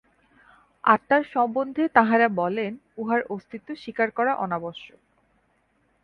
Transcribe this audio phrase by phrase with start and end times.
[0.83, 4.99] আত্মার সম্বন্ধে তাঁহারা বলেন উহার অস্তিত্ব স্বীকার করা অনাবশ্যক।